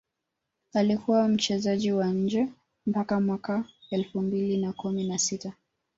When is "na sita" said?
5.07-5.53